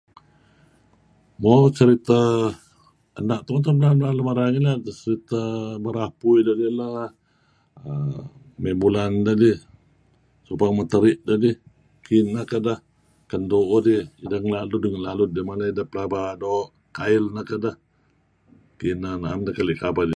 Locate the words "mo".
1.41-1.53